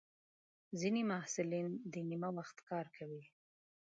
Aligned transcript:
ځینې 0.79 1.01
محصلین 1.11 1.67
د 1.91 1.93
نیمه 2.09 2.29
وخت 2.37 2.57
کار 2.69 2.85
کوي. 2.97 3.23